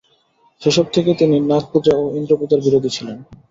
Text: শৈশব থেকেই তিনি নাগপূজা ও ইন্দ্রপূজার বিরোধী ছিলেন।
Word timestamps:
শৈশব 0.61 0.87
থেকেই 0.93 1.19
তিনি 1.21 1.35
নাগপূজা 1.49 1.93
ও 1.97 2.03
ইন্দ্রপূজার 2.19 2.59
বিরোধী 2.65 2.89
ছিলেন। 2.95 3.17